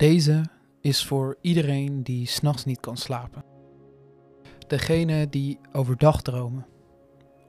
Deze 0.00 0.42
is 0.80 1.06
voor 1.06 1.36
iedereen 1.40 2.02
die 2.02 2.26
s'nachts 2.26 2.64
niet 2.64 2.80
kan 2.80 2.96
slapen. 2.96 3.44
Degene 4.66 5.28
die 5.28 5.58
overdag 5.72 6.22
dromen, 6.22 6.66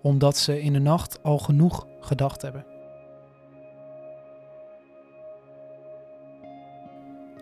omdat 0.02 0.38
ze 0.38 0.62
in 0.62 0.74
de 0.74 0.79
nacht 0.79 1.24
al 1.24 1.38
genoeg 1.38 1.88
gedacht 2.00 2.42
hebben. 2.42 2.66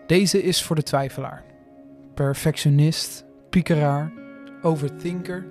Deze 0.06 0.42
is 0.42 0.62
voor 0.62 0.76
de 0.76 0.82
twijfelaar, 0.82 1.44
perfectionist, 2.14 3.24
piekeraar, 3.48 4.12
overthinker, 4.62 5.46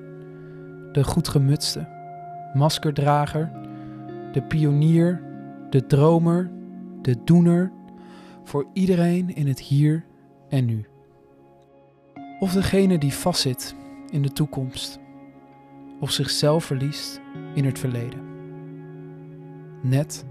de 0.92 1.04
goedgemutste, 1.04 1.88
maskerdrager, 2.54 3.52
de 4.32 4.42
pionier, 4.42 5.24
de 5.70 5.86
dromer, 5.86 6.52
de 7.02 7.24
doener, 7.24 7.72
voor 8.50 8.68
iedereen 8.74 9.36
in 9.36 9.48
het 9.48 9.60
hier 9.60 10.06
en 10.48 10.66
nu. 10.66 10.86
Of 12.40 12.54
degene 12.54 12.98
die 12.98 13.14
vastzit 13.14 13.76
in 14.12 14.22
de 14.22 14.32
toekomst, 14.32 15.00
of 16.00 16.12
zichzelf 16.12 16.66
verliest 16.66 17.22
in 17.54 17.66
het 17.66 17.80
verleden. 17.80 18.20
Net 19.82 20.26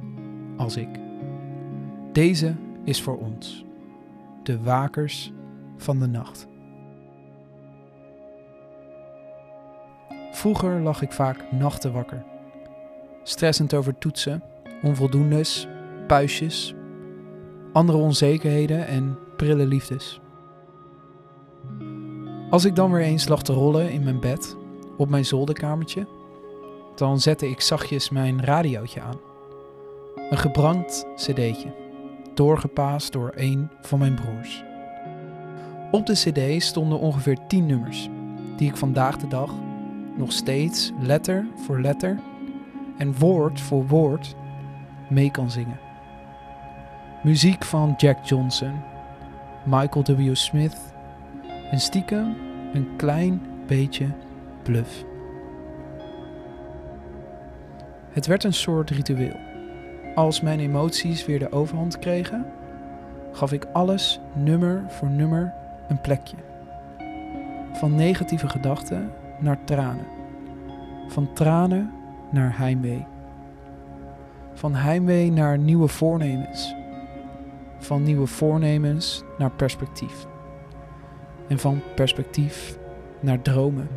als 0.57 0.77
ik. 0.77 0.89
Deze 2.13 2.55
is 2.85 3.03
voor 3.03 3.19
ons, 3.19 3.65
de 4.43 4.63
wakers 4.63 5.33
van 5.77 5.99
de 5.99 6.07
nacht. 6.07 6.47
Vroeger 10.31 10.81
lag 10.81 11.03
ik 11.03 11.13
vaak 11.13 11.53
nachten 11.53 11.93
wakker, 11.93 12.25
stressend 13.23 13.75
over 13.75 13.99
toetsen, 13.99 14.43
onvoldoendes, 14.83 15.69
puistjes, 16.07 16.75
andere 17.79 17.99
onzekerheden 17.99 18.87
en 18.87 19.19
prille 19.37 19.67
liefdes. 19.67 20.21
Als 22.51 22.65
ik 22.65 22.75
dan 22.75 22.93
weer 22.93 23.03
eens 23.03 23.29
lag 23.29 23.43
te 23.43 23.53
rollen 23.53 23.91
in 23.91 24.03
mijn 24.03 24.21
bed, 24.21 24.57
op 24.97 25.09
mijn 25.09 25.25
zolderkamertje, 25.25 26.07
dan 26.95 27.21
zette 27.21 27.49
ik 27.49 27.61
zachtjes 27.61 28.11
mijn 28.11 28.45
radiootje 28.45 29.01
aan. 29.01 29.21
Een 30.31 30.39
gebrand 30.39 31.07
cd'tje, 31.15 31.75
doorgepaast 32.35 33.13
door 33.13 33.33
een 33.35 33.71
van 33.81 33.99
mijn 33.99 34.15
broers. 34.15 34.65
Op 35.91 36.07
de 36.07 36.13
cd 36.13 36.63
stonden 36.63 36.99
ongeveer 36.99 37.39
10 37.49 37.67
nummers, 37.67 38.09
die 38.57 38.69
ik 38.69 38.77
vandaag 38.77 39.17
de 39.17 39.29
dag 39.29 39.55
nog 40.17 40.33
steeds 40.33 40.93
letter 41.01 41.47
voor 41.67 41.81
letter 41.81 42.21
en 42.97 43.19
woord 43.19 43.61
voor 43.61 43.87
woord 43.87 44.35
mee 45.09 45.31
kan 45.31 45.51
zingen. 45.51 45.88
Muziek 47.23 47.65
van 47.65 47.95
Jack 47.97 48.25
Johnson, 48.25 48.73
Michael 49.65 50.05
W. 50.05 50.35
Smith 50.35 50.77
en 51.71 51.81
stiekem 51.81 52.37
een 52.73 52.89
klein 52.97 53.43
beetje 53.67 54.07
bluff. 54.63 55.05
Het 58.11 58.27
werd 58.27 58.45
een 58.45 58.53
soort 58.53 58.91
ritueel. 58.91 59.37
Als 60.15 60.41
mijn 60.41 60.61
emoties 60.61 61.27
weer 61.27 61.39
de 61.39 61.53
overhand 61.53 61.99
kregen, 61.99 62.47
gaf 63.33 63.53
ik 63.53 63.67
alles 63.73 64.21
nummer 64.33 64.85
voor 64.89 65.09
nummer 65.09 65.53
een 65.89 66.01
plekje. 66.01 66.37
Van 67.73 67.95
negatieve 67.95 68.49
gedachten 68.49 69.11
naar 69.39 69.59
tranen. 69.65 70.07
Van 71.09 71.33
tranen 71.33 71.93
naar 72.31 72.59
heimwee. 72.59 73.07
Van 74.55 74.75
heimwee 74.75 75.33
naar 75.33 75.59
nieuwe 75.59 75.89
voornemens. 75.89 76.77
Van 77.79 78.03
nieuwe 78.03 78.27
voornemens 78.27 79.23
naar 79.39 79.51
perspectief. 79.51 80.27
En 81.49 81.59
van 81.59 81.81
perspectief 81.95 82.79
naar 83.21 83.43
dromen. 83.43 83.89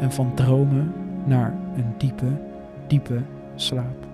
En 0.00 0.12
van 0.12 0.34
dromen 0.34 0.94
naar 1.24 1.56
een 1.76 1.94
diepe, 1.98 2.40
diepe 2.86 3.22
slaap. 3.54 4.06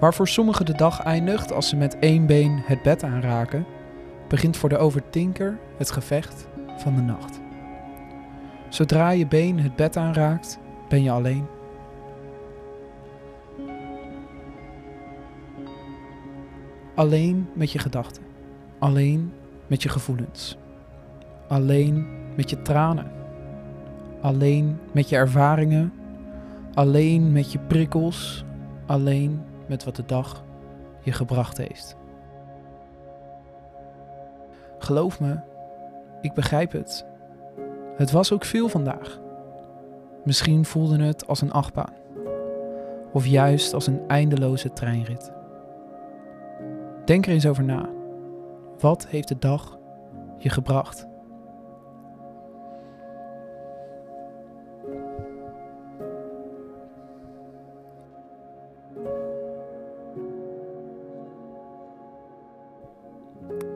Waar 0.00 0.14
voor 0.14 0.28
sommigen 0.28 0.66
de 0.66 0.76
dag 0.76 1.02
eindigt 1.02 1.52
als 1.52 1.68
ze 1.68 1.76
met 1.76 1.98
één 1.98 2.26
been 2.26 2.62
het 2.64 2.82
bed 2.82 3.04
aanraken, 3.04 3.66
begint 4.28 4.56
voor 4.56 4.68
de 4.68 4.78
overtinker 4.78 5.58
het 5.76 5.90
gevecht 5.90 6.48
van 6.76 6.94
de 6.94 7.02
nacht. 7.02 7.40
Zodra 8.68 9.10
je 9.10 9.26
been 9.26 9.58
het 9.58 9.76
bed 9.76 9.96
aanraakt, 9.96 10.58
ben 10.88 11.02
je 11.02 11.10
alleen. 11.10 11.46
Alleen 16.98 17.48
met 17.54 17.70
je 17.70 17.78
gedachten. 17.78 18.22
Alleen 18.78 19.32
met 19.66 19.82
je 19.82 19.88
gevoelens. 19.88 20.56
Alleen 21.48 22.06
met 22.36 22.50
je 22.50 22.62
tranen. 22.62 23.10
Alleen 24.20 24.78
met 24.92 25.08
je 25.08 25.16
ervaringen. 25.16 25.92
Alleen 26.74 27.32
met 27.32 27.52
je 27.52 27.58
prikkels. 27.58 28.44
Alleen 28.86 29.42
met 29.66 29.84
wat 29.84 29.96
de 29.96 30.04
dag 30.06 30.44
je 31.02 31.12
gebracht 31.12 31.56
heeft. 31.56 31.96
Geloof 34.78 35.20
me, 35.20 35.40
ik 36.20 36.32
begrijp 36.34 36.72
het. 36.72 37.06
Het 37.96 38.10
was 38.10 38.32
ook 38.32 38.44
veel 38.44 38.68
vandaag. 38.68 39.20
Misschien 40.24 40.64
voelde 40.64 41.02
het 41.02 41.26
als 41.26 41.40
een 41.40 41.52
achtbaan. 41.52 41.92
Of 43.12 43.26
juist 43.26 43.74
als 43.74 43.86
een 43.86 44.00
eindeloze 44.08 44.72
treinrit. 44.72 45.36
Denk 47.08 47.26
er 47.26 47.32
eens 47.32 47.46
over 47.46 47.64
na. 47.64 47.88
Wat 48.78 49.06
heeft 49.06 49.28
de 49.28 49.38
dag 49.38 49.78
je 50.38 50.48
gebracht? 50.48 51.06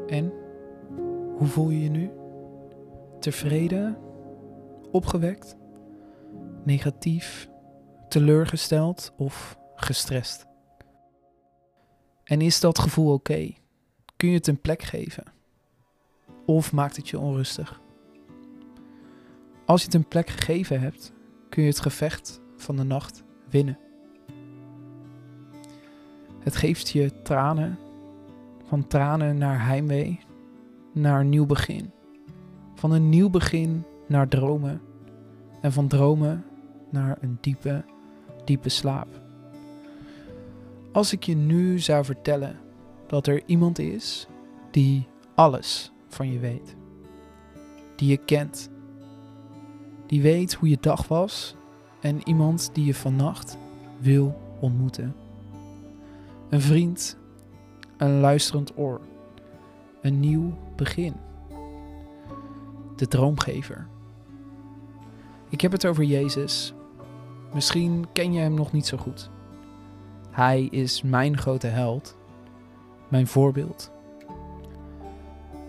En 0.07 0.33
hoe 1.37 1.47
voel 1.47 1.71
je 1.71 1.83
je 1.83 1.91
nu? 1.91 2.11
Tevreden? 3.19 3.97
Opgewekt? 4.91 5.57
Negatief? 6.65 7.49
Teleurgesteld 8.09 9.15
of 9.17 9.59
gestrest? 9.75 10.52
En 12.33 12.41
is 12.41 12.61
dat 12.61 12.79
gevoel 12.79 13.13
oké? 13.13 13.53
Kun 14.17 14.29
je 14.29 14.35
het 14.35 14.47
een 14.47 14.61
plek 14.61 14.83
geven? 14.83 15.25
Of 16.47 16.73
maakt 16.73 16.97
het 16.97 17.09
je 17.09 17.19
onrustig? 17.19 17.81
Als 19.67 19.81
je 19.81 19.87
het 19.87 19.95
een 19.95 20.09
plek 20.09 20.29
gegeven 20.29 20.81
hebt, 20.81 21.13
kun 21.49 21.63
je 21.63 21.69
het 21.69 21.81
gevecht 21.81 22.41
van 22.57 22.77
de 22.77 22.83
nacht 22.83 23.23
winnen. 23.49 23.79
Het 26.41 26.57
geeft 26.57 26.89
je 26.89 27.23
tranen, 27.23 27.79
van 28.65 28.87
tranen 28.87 29.39
naar 29.39 29.67
heimwee, 29.67 30.21
naar 30.93 31.21
een 31.21 31.29
nieuw 31.29 31.47
begin. 31.47 31.91
Van 32.75 32.93
een 32.93 33.09
nieuw 33.09 33.31
begin 33.31 33.85
naar 34.09 34.29
dromen 34.29 34.81
en 35.61 35.73
van 35.73 35.89
dromen 35.89 36.45
naar 36.91 37.19
een 37.21 37.39
diepe, 37.41 37.85
diepe 38.45 38.69
slaap. 38.69 39.22
Als 40.93 41.13
ik 41.13 41.23
je 41.23 41.35
nu 41.35 41.79
zou 41.79 42.05
vertellen 42.05 42.61
dat 43.07 43.27
er 43.27 43.43
iemand 43.47 43.79
is 43.79 44.27
die 44.71 45.07
alles 45.35 45.93
van 46.09 46.33
je 46.33 46.39
weet, 46.39 46.77
die 47.97 48.09
je 48.09 48.17
kent, 48.17 48.71
die 50.07 50.23
weet 50.23 50.55
hoe 50.55 50.69
je 50.69 50.79
dag 50.81 51.09
was 51.09 51.57
en 52.01 52.29
iemand 52.29 52.71
die 52.73 52.85
je 52.85 52.95
vannacht 52.95 53.59
wil 53.99 54.41
ontmoeten. 54.61 55.15
Een 56.49 56.61
vriend, 56.61 57.19
een 57.97 58.21
luisterend 58.21 58.79
oor, 58.79 59.01
een 60.01 60.21
nieuw 60.21 60.55
begin. 60.77 61.15
De 62.97 63.09
droomgever. 63.09 63.89
Ik 65.49 65.61
heb 65.61 65.73
het 65.73 65.87
over 65.87 66.05
Jezus. 66.05 66.75
Misschien 67.55 68.07
ken 68.13 68.33
je 68.33 68.41
hem 68.41 68.55
nog 68.55 68.73
niet 68.73 68.87
zo 68.87 68.97
goed. 68.97 69.31
Hij 70.33 70.63
is 70.63 71.03
mijn 71.03 71.39
grote 71.39 71.67
held, 71.67 72.17
mijn 73.09 73.27
voorbeeld. 73.27 73.91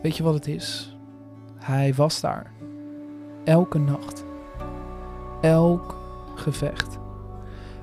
Weet 0.01 0.17
je 0.17 0.23
wat 0.23 0.33
het 0.33 0.47
is? 0.47 0.97
Hij 1.55 1.93
was 1.93 2.21
daar. 2.21 2.51
Elke 3.43 3.79
nacht. 3.79 4.25
Elk 5.41 5.97
gevecht. 6.35 6.99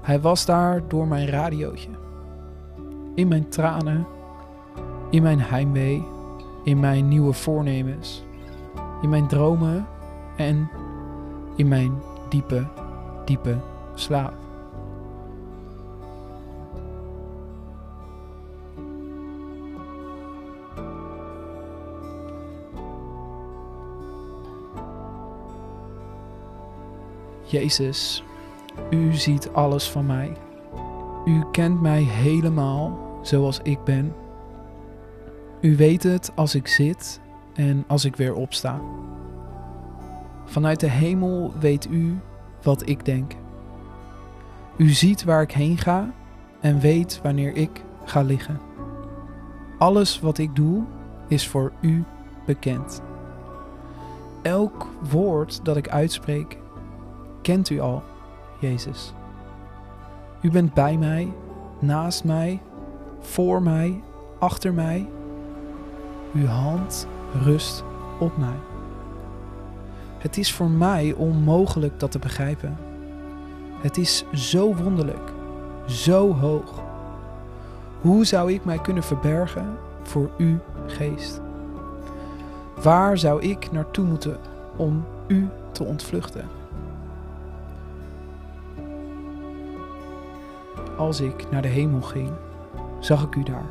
Hij 0.02 0.20
was 0.20 0.46
daar 0.46 0.88
door 0.88 1.06
mijn 1.06 1.26
radiootje. 1.28 1.90
In 3.14 3.28
mijn 3.28 3.48
tranen, 3.48 4.06
in 5.10 5.22
mijn 5.22 5.40
heimwee, 5.40 6.04
in 6.64 6.80
mijn 6.80 7.08
nieuwe 7.08 7.32
voornemens, 7.32 8.24
in 9.02 9.08
mijn 9.08 9.28
dromen 9.28 9.86
en 10.36 10.70
in 11.56 11.68
mijn 11.68 11.92
diepe, 12.28 12.66
diepe 13.24 13.56
slaap. 13.94 14.49
Jezus, 27.50 28.24
u 28.90 29.12
ziet 29.12 29.52
alles 29.52 29.90
van 29.90 30.06
mij. 30.06 30.32
U 31.24 31.44
kent 31.52 31.80
mij 31.80 32.02
helemaal 32.02 32.98
zoals 33.22 33.60
ik 33.62 33.84
ben. 33.84 34.14
U 35.60 35.76
weet 35.76 36.02
het 36.02 36.32
als 36.34 36.54
ik 36.54 36.66
zit 36.66 37.20
en 37.54 37.84
als 37.86 38.04
ik 38.04 38.16
weer 38.16 38.34
opsta. 38.34 38.80
Vanuit 40.44 40.80
de 40.80 40.90
hemel 40.90 41.52
weet 41.60 41.86
u 41.90 42.18
wat 42.62 42.88
ik 42.88 43.04
denk. 43.04 43.32
U 44.76 44.88
ziet 44.88 45.24
waar 45.24 45.42
ik 45.42 45.52
heen 45.52 45.78
ga 45.78 46.10
en 46.60 46.80
weet 46.80 47.20
wanneer 47.22 47.56
ik 47.56 47.84
ga 48.04 48.22
liggen. 48.22 48.60
Alles 49.78 50.20
wat 50.20 50.38
ik 50.38 50.56
doe 50.56 50.84
is 51.28 51.48
voor 51.48 51.72
u 51.80 52.04
bekend. 52.46 53.02
Elk 54.42 54.86
woord 55.10 55.64
dat 55.64 55.76
ik 55.76 55.88
uitspreek, 55.88 56.58
kent 57.42 57.70
u 57.70 57.80
al, 57.80 58.02
Jezus. 58.58 59.14
U 60.40 60.50
bent 60.50 60.74
bij 60.74 60.96
mij, 60.96 61.32
naast 61.78 62.24
mij, 62.24 62.62
voor 63.20 63.62
mij, 63.62 64.02
achter 64.38 64.74
mij. 64.74 65.08
Uw 66.34 66.46
hand 66.46 67.06
rust 67.42 67.84
op 68.18 68.36
mij. 68.36 68.58
Het 70.18 70.38
is 70.38 70.52
voor 70.52 70.70
mij 70.70 71.12
onmogelijk 71.12 72.00
dat 72.00 72.10
te 72.10 72.18
begrijpen. 72.18 72.76
Het 73.80 73.96
is 73.96 74.24
zo 74.34 74.74
wonderlijk, 74.74 75.32
zo 75.86 76.34
hoog. 76.34 76.82
Hoe 78.00 78.24
zou 78.24 78.52
ik 78.52 78.64
mij 78.64 78.78
kunnen 78.78 79.02
verbergen 79.02 79.76
voor 80.02 80.30
uw 80.38 80.58
geest? 80.86 81.40
Waar 82.82 83.18
zou 83.18 83.42
ik 83.42 83.72
naartoe 83.72 84.04
moeten 84.04 84.38
om 84.76 85.04
u 85.26 85.48
te 85.72 85.84
ontvluchten? 85.84 86.59
Als 91.00 91.20
ik 91.20 91.50
naar 91.50 91.62
de 91.62 91.68
hemel 91.68 92.00
ging, 92.00 92.30
zag 92.98 93.22
ik 93.22 93.34
u 93.34 93.42
daar. 93.42 93.70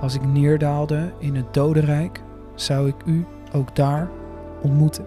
Als 0.00 0.14
ik 0.14 0.24
neerdaalde 0.24 1.12
in 1.18 1.36
het 1.36 1.54
dodenrijk, 1.54 2.22
zou 2.54 2.88
ik 2.88 2.94
u 3.04 3.26
ook 3.52 3.76
daar 3.76 4.10
ontmoeten. 4.62 5.04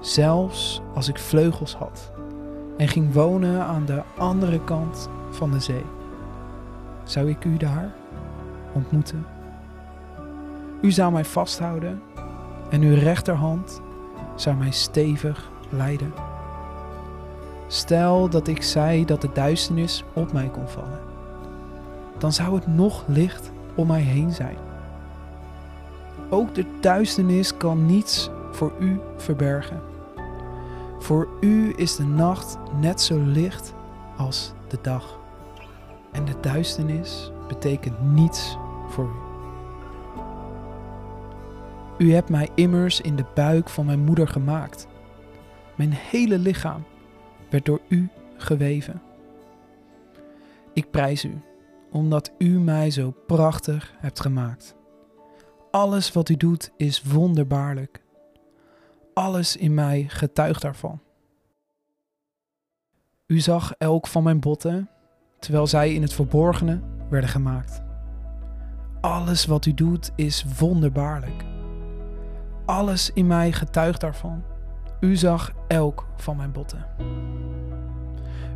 Zelfs 0.00 0.82
als 0.94 1.08
ik 1.08 1.18
vleugels 1.18 1.74
had 1.74 2.12
en 2.76 2.88
ging 2.88 3.12
wonen 3.12 3.62
aan 3.64 3.84
de 3.84 4.02
andere 4.18 4.64
kant 4.64 5.08
van 5.30 5.50
de 5.50 5.60
zee, 5.60 5.84
zou 7.04 7.28
ik 7.28 7.44
u 7.44 7.56
daar 7.56 7.92
ontmoeten. 8.72 9.26
U 10.80 10.90
zou 10.90 11.12
mij 11.12 11.24
vasthouden 11.24 12.02
en 12.70 12.82
uw 12.82 12.94
rechterhand 12.94 13.80
zou 14.34 14.56
mij 14.56 14.70
stevig 14.70 15.50
leiden. 15.70 16.29
Stel 17.72 18.28
dat 18.28 18.48
ik 18.48 18.62
zei 18.62 19.04
dat 19.04 19.20
de 19.20 19.30
duisternis 19.32 20.04
op 20.14 20.32
mij 20.32 20.48
kon 20.48 20.68
vallen, 20.68 21.00
dan 22.18 22.32
zou 22.32 22.54
het 22.54 22.66
nog 22.66 23.04
licht 23.06 23.50
om 23.74 23.86
mij 23.86 24.00
heen 24.00 24.32
zijn. 24.32 24.56
Ook 26.30 26.54
de 26.54 26.64
duisternis 26.80 27.56
kan 27.56 27.86
niets 27.86 28.30
voor 28.52 28.72
u 28.80 29.00
verbergen. 29.16 29.80
Voor 30.98 31.28
u 31.40 31.72
is 31.76 31.96
de 31.96 32.04
nacht 32.04 32.58
net 32.80 33.00
zo 33.00 33.18
licht 33.24 33.74
als 34.16 34.52
de 34.68 34.78
dag. 34.82 35.18
En 36.12 36.24
de 36.24 36.34
duisternis 36.40 37.32
betekent 37.48 38.02
niets 38.02 38.56
voor 38.88 39.04
u. 39.04 39.28
U 42.04 42.14
hebt 42.14 42.28
mij 42.28 42.48
immers 42.54 43.00
in 43.00 43.16
de 43.16 43.24
buik 43.34 43.68
van 43.68 43.86
mijn 43.86 44.04
moeder 44.04 44.28
gemaakt. 44.28 44.86
Mijn 45.74 45.92
hele 45.92 46.38
lichaam 46.38 46.84
werd 47.50 47.64
door 47.64 47.80
u 47.88 48.08
geweven. 48.36 49.02
Ik 50.72 50.90
prijs 50.90 51.24
u, 51.24 51.40
omdat 51.90 52.32
u 52.38 52.60
mij 52.60 52.90
zo 52.90 53.14
prachtig 53.26 53.94
hebt 53.98 54.20
gemaakt. 54.20 54.74
Alles 55.70 56.12
wat 56.12 56.28
u 56.28 56.36
doet 56.36 56.72
is 56.76 57.02
wonderbaarlijk. 57.02 58.02
Alles 59.14 59.56
in 59.56 59.74
mij 59.74 60.04
getuigt 60.08 60.62
daarvan. 60.62 61.00
U 63.26 63.40
zag 63.40 63.72
elk 63.78 64.06
van 64.06 64.22
mijn 64.22 64.40
botten, 64.40 64.90
terwijl 65.38 65.66
zij 65.66 65.94
in 65.94 66.02
het 66.02 66.12
verborgene 66.12 66.80
werden 67.10 67.30
gemaakt. 67.30 67.82
Alles 69.00 69.46
wat 69.46 69.66
u 69.66 69.74
doet 69.74 70.10
is 70.16 70.44
wonderbaarlijk. 70.58 71.44
Alles 72.66 73.10
in 73.12 73.26
mij 73.26 73.52
getuigt 73.52 74.00
daarvan. 74.00 74.49
U 75.00 75.16
zag 75.16 75.52
elk 75.68 76.06
van 76.16 76.36
mijn 76.36 76.52
botten. 76.52 76.86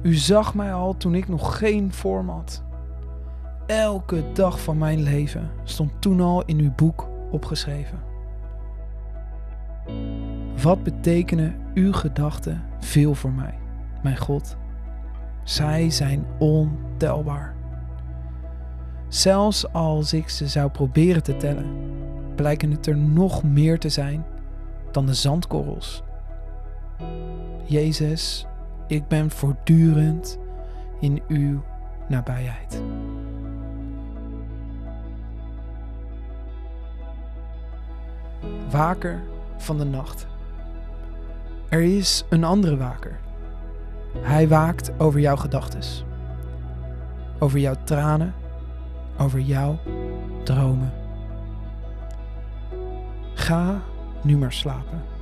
U 0.03 0.15
zag 0.15 0.55
mij 0.55 0.73
al 0.73 0.97
toen 0.97 1.15
ik 1.15 1.29
nog 1.29 1.59
geen 1.59 1.93
vorm 1.93 2.29
had. 2.29 2.63
Elke 3.67 4.25
dag 4.33 4.61
van 4.61 4.79
mijn 4.79 5.03
leven 5.03 5.51
stond 5.63 5.93
toen 5.99 6.21
al 6.21 6.45
in 6.45 6.59
uw 6.59 6.73
boek 6.77 7.09
opgeschreven. 7.31 7.99
Wat 10.63 10.83
betekenen 10.83 11.57
uw 11.75 11.93
gedachten 11.93 12.63
veel 12.79 13.15
voor 13.15 13.33
mij, 13.33 13.59
mijn 14.03 14.19
God? 14.19 14.57
Zij 15.43 15.91
zijn 15.91 16.27
ontelbaar. 16.39 17.55
Zelfs 19.09 19.73
als 19.73 20.13
ik 20.13 20.29
ze 20.29 20.49
zou 20.49 20.71
proberen 20.71 21.23
te 21.23 21.37
tellen, 21.37 21.67
blijken 22.35 22.71
het 22.71 22.87
er 22.87 22.97
nog 22.97 23.43
meer 23.43 23.79
te 23.79 23.89
zijn 23.89 24.25
dan 24.91 25.07
de 25.07 25.15
zandkorrels. 25.15 26.04
Jezus, 27.75 28.47
ik 28.87 29.09
ben 29.09 29.31
voortdurend 29.31 30.39
in 31.01 31.23
uw 31.29 31.63
nabijheid. 32.09 32.83
Waker 38.71 39.23
van 39.57 39.79
de 39.79 39.85
nacht. 39.85 40.27
Er 41.69 41.83
is 41.83 42.25
een 42.29 42.45
andere 42.45 42.77
waker. 42.77 43.19
Hij 44.19 44.49
waakt 44.49 45.01
over 45.01 45.21
jouw 45.21 45.37
gedachtes, 45.37 46.05
over 47.39 47.59
jouw 47.59 47.77
tranen, 47.85 48.35
over 49.19 49.41
jouw 49.41 49.79
dromen. 50.43 50.93
Ga 53.35 53.81
nu 54.23 54.37
maar 54.37 54.53
slapen. 54.53 55.14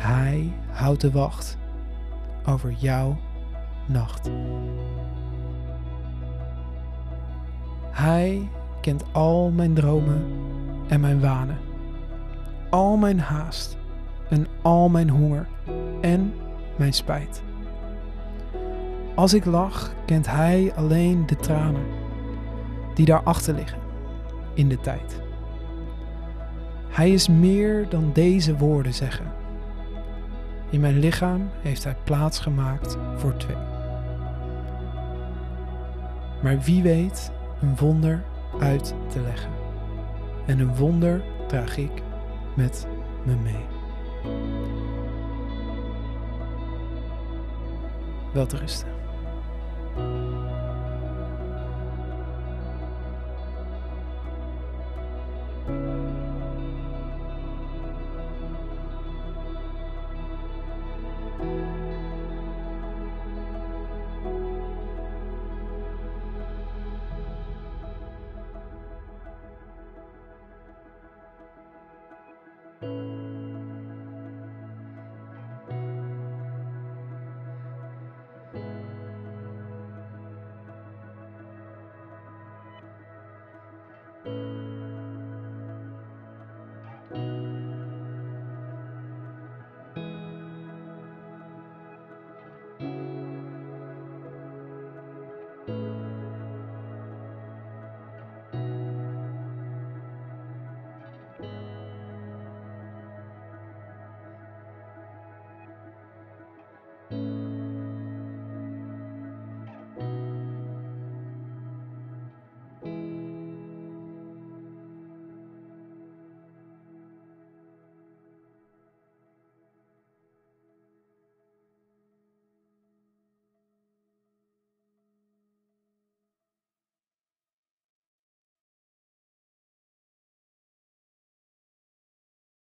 Hij 0.00 0.52
houdt 0.70 1.00
de 1.00 1.10
wacht 1.10 1.58
over 2.46 2.72
jouw 2.72 3.16
nacht. 3.86 4.30
Hij 7.90 8.48
kent 8.80 9.04
al 9.12 9.50
mijn 9.50 9.74
dromen 9.74 10.24
en 10.88 11.00
mijn 11.00 11.20
wanen, 11.20 11.58
al 12.70 12.96
mijn 12.96 13.20
haast 13.20 13.76
en 14.28 14.46
al 14.62 14.88
mijn 14.88 15.10
honger 15.10 15.48
en 16.00 16.34
mijn 16.76 16.92
spijt. 16.92 17.42
Als 19.14 19.34
ik 19.34 19.44
lach, 19.44 19.92
kent 20.06 20.26
Hij 20.26 20.72
alleen 20.76 21.26
de 21.26 21.36
tranen 21.36 21.86
die 22.94 23.06
daarachter 23.06 23.54
liggen 23.54 23.78
in 24.54 24.68
de 24.68 24.80
tijd. 24.80 25.20
Hij 26.88 27.10
is 27.10 27.28
meer 27.28 27.88
dan 27.88 28.10
deze 28.12 28.56
woorden 28.56 28.94
zeggen. 28.94 29.39
In 30.70 30.80
mijn 30.80 30.98
lichaam 30.98 31.50
heeft 31.60 31.84
Hij 31.84 31.96
plaats 32.04 32.38
gemaakt 32.38 32.96
voor 33.16 33.36
twee. 33.36 33.56
Maar 36.42 36.60
wie 36.60 36.82
weet 36.82 37.32
een 37.60 37.76
wonder 37.76 38.24
uit 38.60 38.94
te 39.08 39.20
leggen. 39.20 39.50
En 40.46 40.58
een 40.58 40.76
wonder 40.76 41.22
draag 41.46 41.76
ik 41.76 42.02
met 42.56 42.86
me 43.24 43.34
mee. 43.34 43.64
Welterusten. 48.32 48.99